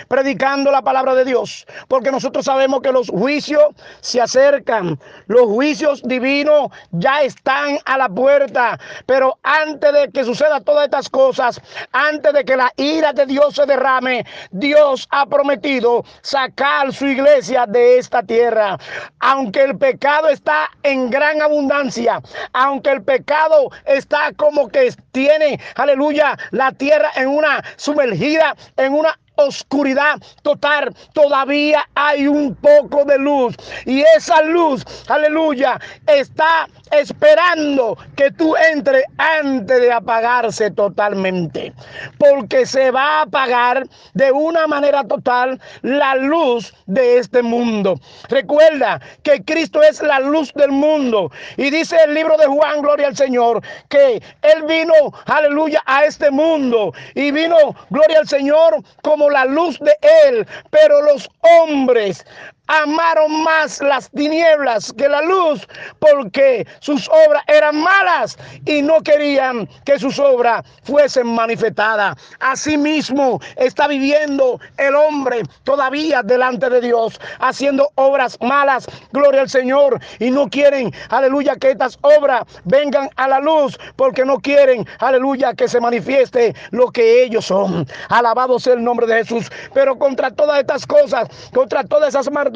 predicando 0.08 0.72
la 0.72 0.82
palabra 0.82 1.16
de 1.16 1.26
Dios, 1.26 1.66
porque 1.88 2.12
nosotros 2.12 2.46
sabemos 2.46 2.82
que 2.82 2.92
los 2.92 3.10
juicios 3.10 3.64
se 4.02 4.22
acercan, 4.22 5.00
los 5.28 5.46
juicios 5.48 6.02
divinos 6.04 6.70
ya 6.92 7.22
están 7.22 7.78
a 7.86 7.98
la 7.98 8.10
puerta, 8.10 8.80
pero 9.06 9.38
antes 9.44 9.94
de 9.94 10.12
que 10.12 10.24
suceda 10.24 10.62
todas 10.62 10.86
estas 10.86 11.10
cosas, 11.10 11.62
antes 11.92 12.34
de 12.34 12.46
que 12.46 12.56
la 12.56 12.72
ira 12.78 13.14
de 13.14 13.26
Dios 13.26 13.56
se 13.56 13.66
derrame, 13.66 14.26
Dios 14.52 15.08
ha 15.12 15.26
prometido 15.26 16.04
sacar 16.22 16.94
su 16.94 17.08
iglesia 17.08 17.66
de 17.68 17.98
esta 17.98 18.24
tierra. 18.24 18.78
Aunque 19.20 19.64
el 19.64 19.78
pecado 19.78 20.30
está 20.30 20.70
en 20.84 21.10
gran 21.10 21.42
abundancia, 21.42 22.22
aunque 22.54 22.92
el 22.92 23.04
pecado 23.04 23.70
está 23.86 24.32
como 24.36 24.68
que 24.68 24.94
tiene, 25.12 25.60
aleluya, 25.76 26.38
la 26.52 26.72
tierra 26.72 27.12
en 27.16 27.28
una 27.28 27.64
sumergida, 27.78 28.56
en 28.78 28.94
una 28.94 29.18
oscuridad 29.36 30.22
total, 30.42 30.96
todavía 31.14 31.88
hay 31.96 32.28
un 32.28 32.56
poco 32.56 33.06
de 33.06 33.18
luz. 33.18 33.56
Y 33.86 34.02
esa 34.16 34.42
luz, 34.44 34.86
aleluya, 35.08 35.80
está 36.08 36.68
esperando 37.00 37.98
que 38.16 38.32
tú 38.32 38.56
entres 38.72 39.04
antes 39.18 39.82
de 39.82 39.92
apagarse 39.92 40.72
totalmente. 40.72 41.74
Porque 42.18 42.66
se 42.66 42.92
va 42.92 43.20
a 43.20 43.22
apagar 43.24 43.88
de 44.14 44.32
una 44.32 44.68
manera 44.68 45.04
total 45.04 45.60
la 45.82 46.16
luz 46.16 46.74
de 46.86 47.18
este 47.18 47.42
mundo. 47.42 48.00
Recuerda 48.30 49.02
que 49.24 49.44
Cristo 49.44 49.82
es 49.82 50.02
la 50.02 50.20
luz 50.20 50.54
del 50.54 50.72
mundo. 50.72 51.32
Y 51.58 51.70
dice 51.70 51.98
el 52.06 52.14
libro 52.14 52.38
de 52.38 52.46
Juan, 52.46 52.82
gloria 52.82 53.08
al 53.08 53.18
Señor, 53.18 53.62
que 53.90 54.22
Él 54.42 54.64
vino, 54.68 54.94
aleluya, 55.26 55.82
a 55.86 56.06
este 56.06 56.32
mundo. 56.32 56.94
Y 57.16 57.32
vino, 57.32 57.58
gloria 57.90 58.20
al 58.20 58.28
Señor, 58.28 58.84
como 59.02 59.30
la 59.30 59.46
luz 59.46 59.80
de 59.80 59.96
Él. 60.28 60.48
Pero 60.70 61.02
los 61.02 61.30
hombres, 61.60 62.26
amaron 62.68 63.44
más 63.44 63.82
las 63.82 64.10
tinieblas 64.12 64.94
que 64.94 65.10
la 65.10 65.22
luz 65.22 65.68
porque 66.00 66.66
sus 66.80 67.10
obras 67.10 67.44
eran 67.48 67.76
malas 67.82 68.38
y 68.66 68.82
no 68.82 69.02
querían 69.02 69.68
que 69.86 70.00
sus 70.00 70.18
obras 70.20 70.64
fuesen 70.84 71.28
manifestadas. 71.28 72.16
Asimismo 72.40 73.40
está 73.58 73.88
viviendo 73.88 74.60
el 74.78 74.96
hombre 74.96 75.44
todavía 75.64 76.24
delante 76.24 76.70
de 76.70 76.82
Dios 76.82 77.20
haciendo 77.40 77.92
obras 77.96 78.38
malas, 78.42 78.88
gloria 79.12 79.42
al 79.42 79.50
Señor, 79.50 80.00
y 80.20 80.32
no 80.32 80.50
quieren, 80.50 80.94
aleluya, 81.10 81.56
que 81.58 81.72
estas 81.72 81.98
obras 82.02 82.44
vengan 82.64 83.10
a 83.18 83.28
la 83.28 83.40
luz 83.40 83.78
porque 83.98 84.26
no 84.26 84.40
quieren, 84.40 84.88
aleluya, 85.00 85.54
que 85.54 85.68
se 85.68 85.82
manifieste 85.82 86.56
lo 86.72 86.92
que 86.92 87.24
ellos 87.24 87.46
son. 87.46 87.86
Alabado 88.10 88.60
sea 88.60 88.74
el 88.74 88.84
nombre 88.84 89.06
de 89.08 89.24
Jesús. 89.24 89.52
Pero 89.74 89.98
contra 89.98 90.32
todas 90.32 90.60
estas 90.60 90.86
cosas, 90.86 91.28
contra 91.54 91.84
todas 91.84 92.10
esas 92.10 92.32
maldades, 92.32 92.53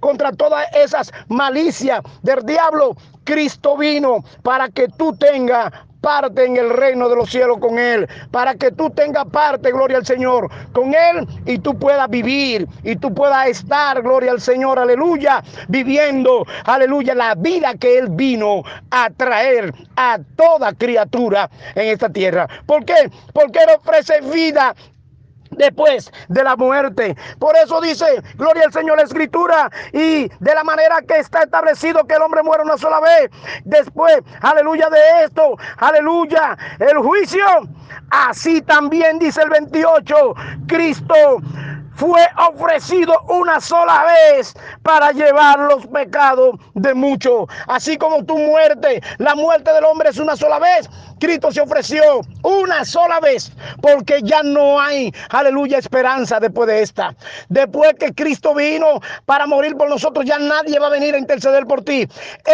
contra 0.00 0.32
todas 0.32 0.66
esas 0.74 1.12
malicias 1.28 2.02
del 2.22 2.44
diablo, 2.44 2.96
Cristo 3.24 3.76
vino 3.76 4.24
para 4.42 4.68
que 4.68 4.88
tú 4.88 5.14
tengas 5.16 5.72
parte 6.00 6.44
en 6.44 6.56
el 6.56 6.70
reino 6.70 7.08
de 7.08 7.16
los 7.16 7.30
cielos 7.30 7.58
con 7.58 7.78
Él, 7.78 8.08
para 8.30 8.54
que 8.54 8.70
tú 8.70 8.90
tengas 8.90 9.26
parte, 9.26 9.72
gloria 9.72 9.98
al 9.98 10.06
Señor, 10.06 10.48
con 10.72 10.94
Él 10.94 11.26
y 11.44 11.58
tú 11.58 11.78
puedas 11.78 12.08
vivir 12.08 12.66
y 12.84 12.96
tú 12.96 13.12
puedas 13.12 13.48
estar, 13.48 14.00
gloria 14.02 14.30
al 14.30 14.40
Señor, 14.40 14.78
aleluya, 14.78 15.42
viviendo, 15.68 16.46
aleluya, 16.64 17.14
la 17.14 17.34
vida 17.34 17.74
que 17.74 17.98
Él 17.98 18.08
vino 18.10 18.62
a 18.90 19.10
traer 19.10 19.74
a 19.96 20.18
toda 20.36 20.72
criatura 20.72 21.50
en 21.74 21.88
esta 21.88 22.08
tierra. 22.08 22.48
¿Por 22.66 22.84
qué? 22.84 23.10
Porque 23.32 23.58
Él 23.58 23.70
ofrece 23.76 24.20
vida 24.20 24.74
después 25.50 26.10
de 26.28 26.44
la 26.44 26.56
muerte. 26.56 27.16
Por 27.38 27.56
eso 27.56 27.80
dice, 27.80 28.06
gloria 28.34 28.64
al 28.66 28.72
Señor 28.72 28.98
la 28.98 29.04
escritura, 29.04 29.70
y 29.92 30.28
de 30.28 30.54
la 30.54 30.64
manera 30.64 31.00
que 31.02 31.18
está 31.18 31.42
establecido 31.42 32.04
que 32.04 32.14
el 32.14 32.22
hombre 32.22 32.42
muere 32.42 32.62
una 32.62 32.78
sola 32.78 33.00
vez. 33.00 33.30
Después, 33.64 34.18
aleluya 34.40 34.88
de 34.90 35.24
esto, 35.24 35.56
aleluya, 35.78 36.56
el 36.78 36.98
juicio. 36.98 37.44
Así 38.10 38.62
también 38.62 39.18
dice 39.18 39.42
el 39.42 39.50
28, 39.50 40.34
Cristo 40.66 41.14
fue 41.98 42.20
ofrecido 42.36 43.12
una 43.28 43.60
sola 43.60 44.04
vez 44.04 44.54
para 44.82 45.10
llevar 45.10 45.58
los 45.58 45.84
pecados 45.88 46.54
de 46.74 46.94
muchos. 46.94 47.46
Así 47.66 47.98
como 47.98 48.24
tu 48.24 48.38
muerte, 48.38 49.02
la 49.18 49.34
muerte 49.34 49.72
del 49.72 49.84
hombre 49.84 50.10
es 50.10 50.18
una 50.18 50.36
sola 50.36 50.60
vez. 50.60 50.88
Cristo 51.18 51.52
se 51.52 51.60
ofreció 51.60 52.20
una 52.42 52.84
sola 52.84 53.20
vez 53.20 53.52
porque 53.80 54.20
ya 54.22 54.42
no 54.42 54.80
hay, 54.80 55.12
aleluya, 55.30 55.78
esperanza 55.78 56.40
después 56.40 56.68
de 56.68 56.82
esta. 56.82 57.14
Después 57.48 57.94
que 57.98 58.12
Cristo 58.12 58.54
vino 58.54 59.00
para 59.26 59.46
morir 59.46 59.76
por 59.76 59.88
nosotros, 59.88 60.24
ya 60.24 60.38
nadie 60.38 60.78
va 60.78 60.88
a 60.88 60.90
venir 60.90 61.14
a 61.14 61.18
interceder 61.18 61.66
por 61.66 61.82
ti. 61.82 62.06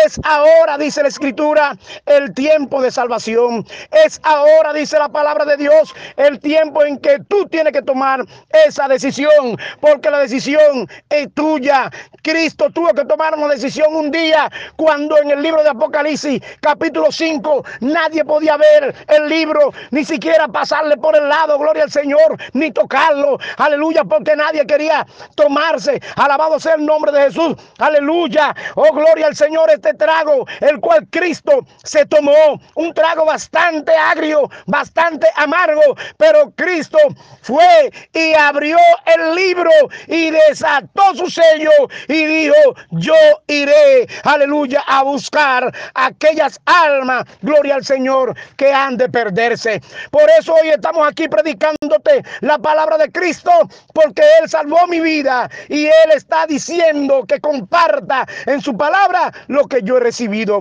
Es 0.04 0.20
ahora, 0.24 0.78
dice 0.78 1.02
la 1.02 1.08
Escritura, 1.08 1.76
el 2.06 2.32
tiempo 2.34 2.82
de 2.82 2.90
salvación. 2.90 3.66
Es 4.04 4.20
ahora, 4.22 4.72
dice 4.72 4.98
la 4.98 5.08
palabra 5.08 5.44
de 5.44 5.56
Dios, 5.56 5.94
el 6.16 6.38
tiempo 6.40 6.84
en 6.84 6.98
que 6.98 7.18
tú 7.28 7.46
tienes 7.46 7.72
que 7.72 7.82
tomar 7.82 8.24
esa 8.66 8.88
decisión, 8.88 9.56
porque 9.80 10.10
la 10.10 10.18
decisión 10.18 10.88
es 11.10 11.32
tuya. 11.34 11.90
Cristo 12.22 12.70
tuvo 12.70 12.92
que 12.94 13.04
tomar 13.04 13.34
una 13.34 13.48
decisión 13.48 13.94
un 13.94 14.10
día 14.10 14.50
cuando 14.76 15.18
en 15.18 15.30
el 15.30 15.42
libro 15.42 15.62
de 15.62 15.70
Apocalipsis, 15.70 16.40
capítulo 16.60 17.10
5, 17.10 17.64
nadie 17.80 18.24
podía 18.24 18.53
ver 18.56 18.94
el 19.08 19.28
libro, 19.28 19.72
ni 19.90 20.04
siquiera 20.04 20.48
pasarle 20.48 20.96
por 20.96 21.16
el 21.16 21.28
lado, 21.28 21.58
gloria 21.58 21.84
al 21.84 21.90
Señor, 21.90 22.38
ni 22.52 22.70
tocarlo, 22.70 23.38
aleluya, 23.56 24.04
porque 24.04 24.36
nadie 24.36 24.66
quería 24.66 25.06
tomarse, 25.34 26.00
alabado 26.16 26.58
sea 26.60 26.74
el 26.74 26.84
nombre 26.84 27.12
de 27.12 27.22
Jesús, 27.22 27.56
aleluya, 27.78 28.54
oh 28.74 28.92
gloria 28.92 29.26
al 29.26 29.36
Señor, 29.36 29.70
este 29.70 29.94
trago, 29.94 30.46
el 30.60 30.80
cual 30.80 31.06
Cristo 31.10 31.66
se 31.82 32.06
tomó, 32.06 32.60
un 32.74 32.94
trago 32.94 33.24
bastante 33.24 33.92
agrio, 33.96 34.50
bastante 34.66 35.26
amargo, 35.36 35.96
pero 36.16 36.52
Cristo 36.56 36.98
fue 37.42 37.90
y 38.12 38.34
abrió 38.34 38.78
el 39.06 39.34
libro 39.34 39.70
y 40.06 40.30
desató 40.30 41.14
su 41.14 41.30
sello 41.30 41.70
y 42.08 42.24
dijo, 42.24 42.54
yo 42.90 43.14
iré, 43.46 44.06
aleluya, 44.24 44.82
a 44.86 45.02
buscar 45.02 45.72
aquellas 45.94 46.60
almas, 46.66 47.24
gloria 47.42 47.76
al 47.76 47.84
Señor, 47.84 48.34
que 48.56 48.72
han 48.72 48.96
de 48.96 49.08
perderse. 49.08 49.80
Por 50.10 50.28
eso 50.38 50.54
hoy 50.54 50.68
estamos 50.68 51.06
aquí 51.06 51.28
predicándote 51.28 52.24
la 52.40 52.58
palabra 52.58 52.98
de 52.98 53.10
Cristo, 53.10 53.50
porque 53.92 54.22
Él 54.40 54.48
salvó 54.48 54.86
mi 54.86 55.00
vida 55.00 55.50
y 55.68 55.86
Él 55.86 56.12
está 56.14 56.46
diciendo 56.46 57.24
que 57.26 57.40
comparta 57.40 58.26
en 58.46 58.60
su 58.60 58.76
palabra 58.76 59.32
lo 59.48 59.66
que 59.66 59.82
yo 59.82 59.96
he 59.96 60.00
recibido. 60.00 60.60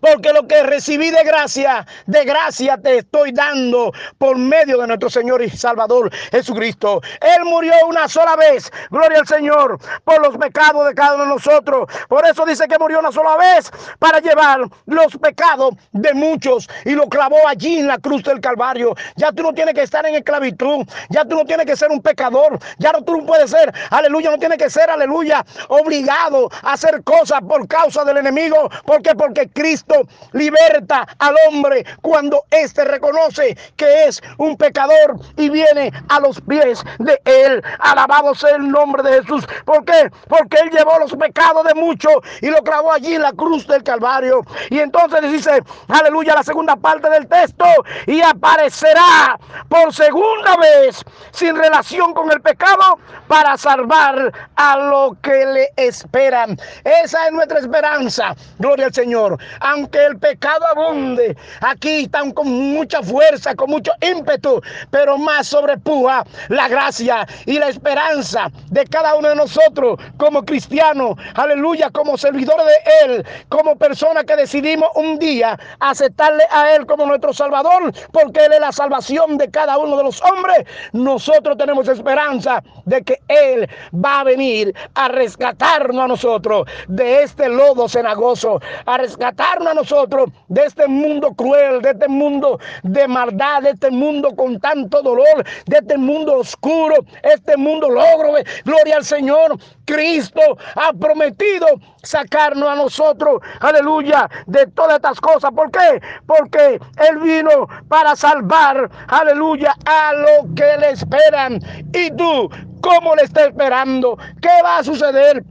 Porque 0.00 0.32
lo 0.32 0.46
que 0.46 0.62
recibí 0.64 1.10
de 1.10 1.24
gracia, 1.24 1.86
de 2.06 2.24
gracia 2.24 2.76
te 2.76 2.98
estoy 2.98 3.32
dando 3.32 3.92
por 4.18 4.36
medio 4.36 4.78
de 4.78 4.86
nuestro 4.86 5.08
Señor 5.08 5.42
y 5.42 5.48
Salvador 5.50 6.10
Jesucristo. 6.30 7.00
Él 7.20 7.44
murió 7.44 7.72
una 7.86 8.08
sola 8.08 8.36
vez, 8.36 8.70
gloria 8.90 9.20
al 9.20 9.26
Señor, 9.26 9.78
por 10.04 10.20
los 10.20 10.36
pecados 10.36 10.86
de 10.86 10.94
cada 10.94 11.14
uno 11.14 11.24
de 11.24 11.30
nosotros. 11.30 11.88
Por 12.08 12.26
eso 12.26 12.44
dice 12.44 12.68
que 12.68 12.78
murió 12.78 13.00
una 13.00 13.12
sola 13.12 13.36
vez 13.36 13.70
para 13.98 14.20
llevar 14.20 14.60
los 14.86 15.16
pecados 15.16 15.74
de 15.92 16.12
muchos 16.12 16.68
y 16.84 16.90
lo 16.90 17.08
clavó 17.08 17.48
allí 17.48 17.78
en 17.78 17.86
la 17.86 17.98
cruz 17.98 18.22
del 18.24 18.40
Calvario. 18.40 18.94
Ya 19.16 19.32
tú 19.32 19.42
no 19.42 19.54
tienes 19.54 19.74
que 19.74 19.82
estar 19.82 20.04
en 20.04 20.14
esclavitud, 20.14 20.86
ya 21.08 21.24
tú 21.24 21.36
no 21.36 21.44
tienes 21.44 21.66
que 21.66 21.76
ser 21.76 21.90
un 21.90 22.02
pecador, 22.02 22.58
ya 22.78 22.92
no 22.92 23.02
tú 23.02 23.16
no 23.16 23.26
puedes 23.26 23.50
ser, 23.50 23.72
aleluya, 23.90 24.30
no 24.30 24.38
tienes 24.38 24.58
que 24.58 24.68
ser, 24.68 24.90
aleluya, 24.90 25.44
obligado 25.68 26.50
a 26.62 26.72
hacer 26.72 27.02
cosas 27.04 27.40
por 27.48 27.66
causa 27.68 28.04
del 28.04 28.18
enemigo. 28.18 28.68
¿Por 28.84 29.00
qué? 29.02 29.14
Porque 29.14 29.48
Cristo 29.62 29.94
liberta 30.32 31.06
al 31.20 31.36
hombre 31.46 31.84
cuando 32.00 32.42
éste 32.50 32.84
reconoce 32.84 33.56
que 33.76 34.06
es 34.06 34.20
un 34.38 34.56
pecador 34.56 35.20
y 35.36 35.50
viene 35.50 35.92
a 36.08 36.18
los 36.18 36.40
pies 36.40 36.82
de 36.98 37.20
él. 37.24 37.62
Alabado 37.78 38.34
sea 38.34 38.56
el 38.56 38.68
nombre 38.68 39.04
de 39.04 39.22
Jesús. 39.22 39.46
¿Por 39.64 39.84
qué? 39.84 40.10
Porque 40.26 40.56
él 40.58 40.70
llevó 40.70 40.98
los 40.98 41.14
pecados 41.14 41.64
de 41.64 41.74
muchos 41.74 42.12
y 42.40 42.48
lo 42.48 42.60
clavó 42.64 42.92
allí 42.92 43.14
en 43.14 43.22
la 43.22 43.32
cruz 43.32 43.64
del 43.68 43.84
Calvario. 43.84 44.42
Y 44.68 44.80
entonces 44.80 45.30
dice, 45.30 45.62
aleluya, 45.86 46.34
la 46.34 46.42
segunda 46.42 46.74
parte 46.74 47.08
del 47.08 47.28
texto, 47.28 47.64
y 48.08 48.20
aparecerá 48.20 49.38
por 49.68 49.94
segunda 49.94 50.56
vez 50.56 51.04
sin 51.30 51.54
relación 51.54 52.14
con 52.14 52.32
el 52.32 52.40
pecado 52.40 52.98
para 53.28 53.56
salvar 53.56 54.32
a 54.56 54.76
lo 54.76 55.16
que 55.22 55.46
le 55.46 55.68
esperan. 55.76 56.58
Esa 56.82 57.26
es 57.28 57.32
nuestra 57.32 57.60
esperanza. 57.60 58.34
Gloria 58.58 58.86
al 58.86 58.94
Señor 58.94 59.38
aunque 59.60 60.04
el 60.04 60.18
pecado 60.18 60.66
abunde, 60.66 61.36
aquí 61.60 62.04
están 62.04 62.32
con 62.32 62.48
mucha 62.48 63.02
fuerza, 63.02 63.54
con 63.54 63.70
mucho 63.70 63.92
ímpetu, 64.00 64.60
pero 64.90 65.18
más 65.18 65.48
sobrepuja 65.48 66.24
la 66.48 66.68
gracia 66.68 67.26
y 67.46 67.58
la 67.58 67.68
esperanza 67.68 68.50
de 68.70 68.84
cada 68.84 69.14
uno 69.14 69.28
de 69.28 69.36
nosotros 69.36 69.98
como 70.16 70.44
cristianos, 70.44 71.16
aleluya, 71.34 71.90
como 71.90 72.16
servidores 72.16 72.66
de 72.66 73.14
Él, 73.14 73.26
como 73.48 73.76
personas 73.76 74.24
que 74.24 74.36
decidimos 74.36 74.90
un 74.94 75.18
día 75.18 75.58
aceptarle 75.80 76.44
a 76.50 76.74
Él 76.74 76.86
como 76.86 77.06
nuestro 77.06 77.32
Salvador, 77.32 77.92
porque 78.12 78.44
Él 78.44 78.52
es 78.54 78.60
la 78.60 78.72
salvación 78.72 79.38
de 79.38 79.50
cada 79.50 79.78
uno 79.78 79.96
de 79.96 80.04
los 80.04 80.22
hombres. 80.22 80.66
Nosotros 80.92 81.56
tenemos 81.56 81.88
esperanza 81.88 82.62
de 82.84 83.02
que 83.02 83.20
Él 83.28 83.68
va 83.94 84.20
a 84.20 84.24
venir 84.24 84.74
a 84.94 85.08
rescatarnos 85.08 86.04
a 86.04 86.08
nosotros 86.08 86.66
de 86.88 87.22
este 87.22 87.48
lodo 87.48 87.88
cenagoso, 87.88 88.60
a 88.86 88.98
rescatar 88.98 89.41
a 89.42 89.74
nosotros 89.74 90.30
de 90.48 90.64
este 90.64 90.86
mundo 90.86 91.32
cruel, 91.34 91.82
de 91.82 91.90
este 91.90 92.08
mundo 92.08 92.58
de 92.82 93.08
maldad, 93.08 93.62
de 93.62 93.70
este 93.70 93.90
mundo 93.90 94.34
con 94.36 94.58
tanto 94.60 95.02
dolor, 95.02 95.44
de 95.66 95.78
este 95.78 95.96
mundo 95.98 96.38
oscuro, 96.38 96.94
este 97.22 97.56
mundo 97.56 97.88
logro. 97.88 98.34
Gloria 98.64 98.96
al 98.96 99.04
Señor. 99.04 99.58
Cristo 99.84 100.40
ha 100.76 100.92
prometido 100.92 101.66
sacarnos 102.02 102.68
a 102.68 102.76
nosotros, 102.76 103.42
aleluya, 103.60 104.28
de 104.46 104.66
todas 104.68 104.96
estas 104.96 105.20
cosas. 105.20 105.50
¿Por 105.50 105.70
qué? 105.70 106.00
Porque 106.26 106.78
Él 107.08 107.18
vino 107.18 107.66
para 107.88 108.14
salvar, 108.14 108.88
aleluya, 109.08 109.74
a 109.84 110.12
lo 110.14 110.54
que 110.54 110.76
le 110.78 110.90
esperan. 110.90 111.58
Y 111.92 112.10
tú, 112.12 112.48
¿cómo 112.80 113.16
le 113.16 113.22
estás 113.22 113.48
esperando? 113.48 114.16
¿Qué 114.40 114.62
va 114.64 114.78
a 114.78 114.84
suceder? 114.84 115.42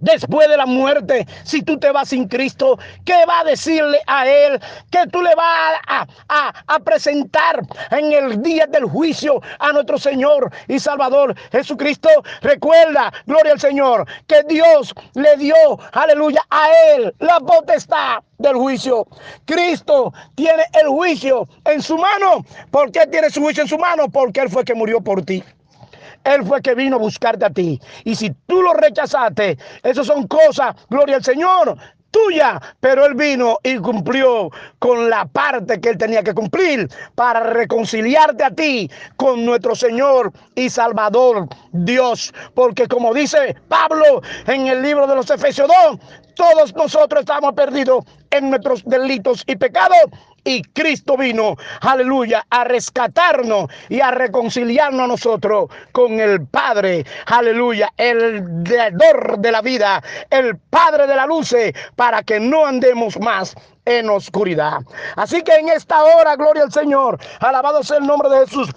Después 0.00 0.48
de 0.48 0.56
la 0.56 0.66
muerte, 0.66 1.26
si 1.44 1.62
tú 1.62 1.78
te 1.78 1.90
vas 1.90 2.08
sin 2.08 2.26
Cristo, 2.28 2.78
¿qué 3.04 3.24
va 3.26 3.40
a 3.40 3.44
decirle 3.44 4.00
a 4.06 4.26
Él? 4.26 4.60
¿Qué 4.90 5.06
tú 5.10 5.22
le 5.22 5.34
vas 5.34 5.80
a, 5.86 6.52
a, 6.66 6.78
presentar 6.80 7.62
en 7.90 8.12
el 8.12 8.42
día 8.42 8.66
del 8.66 8.84
juicio 8.84 9.40
a 9.58 9.72
nuestro 9.72 9.98
Señor 9.98 10.50
y 10.68 10.78
Salvador 10.78 11.34
Jesucristo? 11.52 12.08
Recuerda, 12.40 13.12
gloria 13.26 13.52
al 13.52 13.60
Señor, 13.60 14.06
que 14.26 14.42
Dios 14.48 14.94
le 15.14 15.36
dio, 15.36 15.54
aleluya, 15.92 16.42
a 16.50 16.68
Él 16.94 17.14
la 17.18 17.38
potestad 17.40 18.22
del 18.38 18.56
juicio. 18.56 19.06
Cristo 19.44 20.12
tiene 20.34 20.64
el 20.80 20.88
juicio 20.88 21.48
en 21.64 21.82
su 21.82 21.96
mano. 21.96 22.44
¿Por 22.70 22.90
qué 22.90 23.06
tiene 23.06 23.30
su 23.30 23.40
juicio 23.40 23.62
en 23.62 23.68
su 23.68 23.78
mano? 23.78 24.08
Porque 24.08 24.40
Él 24.40 24.48
fue 24.48 24.64
que 24.64 24.74
murió 24.74 25.00
por 25.00 25.22
ti. 25.24 25.44
Él 26.24 26.44
fue 26.44 26.60
que 26.60 26.74
vino 26.74 26.96
a 26.96 26.98
buscarte 26.98 27.44
a 27.44 27.50
ti. 27.50 27.80
Y 28.04 28.14
si 28.14 28.30
tú 28.46 28.62
lo 28.62 28.74
rechazaste, 28.74 29.58
eso 29.82 30.04
son 30.04 30.26
cosas, 30.26 30.74
gloria 30.88 31.16
al 31.16 31.24
Señor, 31.24 31.76
tuya, 32.10 32.60
pero 32.80 33.06
él 33.06 33.14
vino 33.14 33.58
y 33.62 33.76
cumplió 33.78 34.50
con 34.78 35.08
la 35.08 35.26
parte 35.26 35.80
que 35.80 35.90
él 35.90 35.98
tenía 35.98 36.22
que 36.22 36.34
cumplir 36.34 36.88
para 37.14 37.40
reconciliarte 37.40 38.44
a 38.44 38.50
ti 38.50 38.90
con 39.16 39.44
nuestro 39.44 39.74
Señor 39.74 40.32
y 40.54 40.68
Salvador 40.68 41.48
Dios, 41.72 42.32
porque 42.54 42.86
como 42.86 43.14
dice 43.14 43.56
Pablo 43.68 44.22
en 44.46 44.66
el 44.66 44.82
libro 44.82 45.06
de 45.06 45.16
los 45.16 45.30
Efesios 45.30 45.68
2, 45.88 45.98
todos 46.34 46.74
nosotros 46.74 47.20
estamos 47.20 47.52
perdidos 47.52 48.04
en 48.30 48.50
nuestros 48.50 48.82
delitos 48.84 49.42
y 49.46 49.56
pecados 49.56 49.98
y 50.44 50.62
Cristo 50.62 51.16
vino, 51.16 51.56
aleluya, 51.80 52.44
a 52.50 52.64
rescatarnos 52.64 53.70
y 53.88 54.00
a 54.00 54.10
reconciliarnos 54.10 55.00
a 55.00 55.06
nosotros 55.06 55.70
con 55.92 56.20
el 56.20 56.46
Padre, 56.46 57.04
aleluya, 57.26 57.92
el 57.96 58.64
dador 58.64 59.38
de 59.38 59.52
la 59.52 59.62
vida, 59.62 60.02
el 60.30 60.56
Padre 60.58 61.06
de 61.06 61.16
la 61.16 61.26
luz, 61.26 61.54
para 61.96 62.22
que 62.22 62.38
no 62.38 62.66
andemos 62.66 63.18
más 63.18 63.54
en 63.84 64.08
oscuridad. 64.08 64.80
Así 65.16 65.42
que 65.42 65.54
en 65.54 65.68
esta 65.68 66.02
hora, 66.04 66.36
gloria 66.36 66.64
al 66.64 66.72
Señor, 66.72 67.18
alabado 67.40 67.82
sea 67.82 67.98
el 67.98 68.06
nombre 68.06 68.28
de 68.28 68.46
Jesús. 68.46 68.70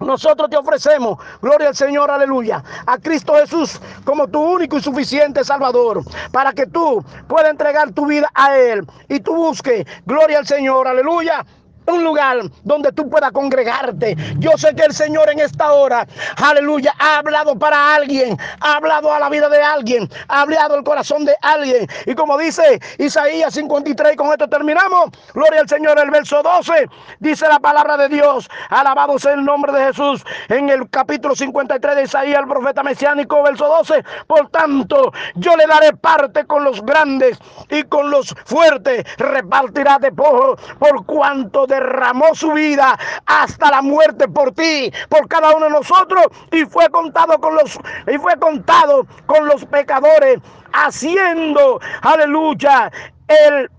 Nosotros 0.00 0.48
te 0.50 0.56
ofrecemos, 0.56 1.18
gloria 1.42 1.68
al 1.68 1.76
Señor, 1.76 2.10
aleluya, 2.10 2.62
a 2.86 2.98
Cristo 2.98 3.34
Jesús 3.34 3.80
como 4.04 4.28
tu 4.28 4.40
único 4.40 4.78
y 4.78 4.82
suficiente 4.82 5.44
Salvador, 5.44 6.02
para 6.32 6.52
que 6.52 6.66
tú 6.66 7.04
puedas 7.26 7.50
entregar 7.50 7.92
tu 7.92 8.06
vida 8.06 8.30
a 8.34 8.56
Él 8.56 8.86
y 9.08 9.20
tú 9.20 9.34
busques, 9.34 9.86
gloria 10.06 10.38
al 10.38 10.46
Señor, 10.46 10.86
aleluya, 10.86 11.44
un 11.92 12.04
lugar 12.04 12.38
donde 12.64 12.92
tú 12.92 13.08
puedas 13.08 13.32
congregarte. 13.32 14.16
Yo 14.38 14.50
sé 14.56 14.74
que 14.74 14.82
el 14.82 14.92
Señor 14.92 15.30
en 15.30 15.40
esta 15.40 15.72
hora, 15.72 16.06
aleluya, 16.36 16.94
ha 16.98 17.18
hablado 17.18 17.58
para 17.58 17.94
alguien, 17.94 18.36
ha 18.60 18.76
hablado 18.76 19.12
a 19.12 19.18
la 19.18 19.28
vida 19.28 19.48
de 19.48 19.62
alguien, 19.62 20.08
ha 20.28 20.42
hablado 20.42 20.76
el 20.76 20.84
corazón 20.84 21.24
de 21.24 21.34
alguien. 21.42 21.86
Y 22.06 22.14
como 22.14 22.38
dice 22.38 22.80
Isaías 22.98 23.54
53, 23.54 24.16
con 24.16 24.30
esto 24.30 24.48
terminamos. 24.48 25.10
Gloria 25.34 25.60
al 25.60 25.68
Señor, 25.68 25.98
el 25.98 26.10
verso 26.10 26.42
12, 26.42 26.88
dice 27.20 27.48
la 27.48 27.58
palabra 27.58 27.96
de 27.96 28.08
Dios. 28.08 28.48
Alabado 28.70 29.18
sea 29.18 29.32
el 29.32 29.44
nombre 29.44 29.72
de 29.72 29.86
Jesús. 29.86 30.24
En 30.48 30.68
el 30.68 30.88
capítulo 30.90 31.34
53 31.34 31.96
de 31.96 32.02
Isaías, 32.04 32.40
el 32.40 32.48
profeta 32.48 32.82
mesiánico, 32.82 33.42
verso 33.42 33.66
12. 33.66 34.04
Por 34.26 34.48
tanto, 34.50 35.12
yo 35.36 35.56
le 35.56 35.66
daré 35.66 35.92
parte 35.92 36.44
con 36.46 36.64
los 36.64 36.82
grandes 36.84 37.38
y 37.70 37.82
con 37.84 38.10
los 38.10 38.34
fuertes 38.44 39.04
repartirá 39.18 39.98
de 39.98 40.12
pojo 40.12 40.56
por 40.78 41.04
cuanto 41.06 41.66
derramó 41.78 42.34
su 42.34 42.52
vida 42.52 42.98
hasta 43.26 43.70
la 43.70 43.82
muerte 43.82 44.28
por 44.28 44.52
ti, 44.52 44.92
por 45.08 45.28
cada 45.28 45.54
uno 45.54 45.66
de 45.66 45.72
nosotros. 45.72 46.26
Y 46.52 46.64
fue 46.64 46.88
contado 46.90 47.38
con 47.38 47.54
los 47.54 47.78
y 48.06 48.18
fue 48.18 48.36
contado 48.38 49.06
con 49.26 49.46
los 49.46 49.64
pecadores 49.66 50.38
haciendo 50.72 51.80
aleluya 52.02 52.90
el 53.26 53.70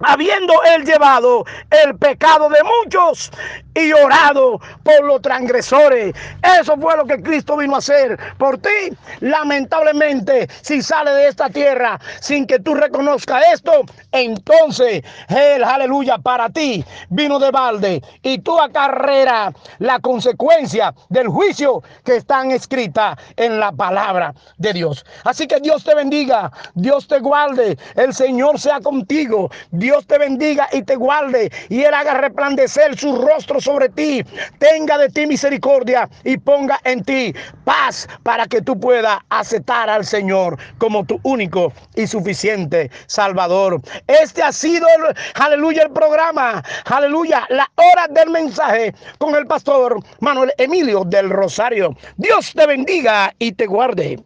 habiendo 0.00 0.52
él 0.74 0.84
llevado 0.84 1.44
el 1.70 1.96
pecado 1.96 2.48
de 2.48 2.58
muchos 2.62 3.30
y 3.76 3.92
orado 3.92 4.58
por 4.82 5.04
los 5.04 5.20
transgresores. 5.20 6.14
Eso 6.58 6.76
fue 6.76 6.96
lo 6.96 7.04
que 7.04 7.22
Cristo 7.22 7.56
vino 7.56 7.74
a 7.74 7.78
hacer 7.78 8.18
por 8.38 8.58
ti. 8.58 8.96
Lamentablemente, 9.20 10.48
si 10.62 10.82
sale 10.82 11.10
de 11.12 11.28
esta 11.28 11.50
tierra 11.50 12.00
sin 12.20 12.46
que 12.46 12.58
tú 12.58 12.74
reconozcas 12.74 13.44
esto, 13.52 13.72
entonces 14.12 15.02
él, 15.28 15.62
aleluya, 15.62 16.18
para 16.18 16.48
ti 16.48 16.84
vino 17.10 17.38
de 17.38 17.50
balde 17.50 18.02
y 18.22 18.38
tú 18.38 18.58
acarrera 18.58 19.52
la 19.78 20.00
consecuencia 20.00 20.94
del 21.10 21.28
juicio 21.28 21.82
que 22.04 22.16
están 22.16 22.50
escritas 22.50 23.18
en 23.36 23.60
la 23.60 23.72
palabra 23.72 24.34
de 24.56 24.72
Dios. 24.72 25.04
Así 25.24 25.46
que 25.46 25.60
Dios 25.60 25.84
te 25.84 25.94
bendiga, 25.94 26.50
Dios 26.74 27.06
te 27.06 27.18
guarde, 27.18 27.76
el 27.94 28.14
Señor 28.14 28.58
sea 28.58 28.80
contigo. 28.80 29.50
Dios 29.70 30.06
te 30.06 30.18
bendiga 30.18 30.68
y 30.72 30.82
te 30.82 30.96
guarde 30.96 31.50
y 31.68 31.82
Él 31.82 31.92
haga 31.92 32.14
resplandecer 32.14 32.96
su 32.98 33.16
rostro 33.16 33.60
sobre 33.66 33.88
ti. 33.88 34.22
Tenga 34.58 34.96
de 34.96 35.08
ti 35.08 35.26
misericordia 35.26 36.08
y 36.24 36.38
ponga 36.38 36.78
en 36.84 37.02
ti 37.02 37.34
paz 37.64 38.08
para 38.22 38.46
que 38.46 38.62
tú 38.62 38.78
puedas 38.78 39.18
aceptar 39.28 39.90
al 39.90 40.04
Señor 40.04 40.56
como 40.78 41.04
tu 41.04 41.18
único 41.24 41.72
y 41.96 42.06
suficiente 42.06 42.90
Salvador. 43.08 43.80
Este 44.06 44.42
ha 44.42 44.52
sido, 44.52 44.86
el, 44.86 45.16
aleluya, 45.34 45.82
el 45.82 45.90
programa, 45.90 46.62
aleluya, 46.84 47.44
la 47.48 47.68
hora 47.74 48.06
del 48.08 48.30
mensaje 48.30 48.94
con 49.18 49.34
el 49.34 49.46
pastor 49.46 49.98
Manuel 50.20 50.52
Emilio 50.58 51.02
del 51.04 51.28
Rosario. 51.28 51.96
Dios 52.16 52.52
te 52.54 52.66
bendiga 52.66 53.34
y 53.38 53.52
te 53.52 53.66
guarde. 53.66 54.18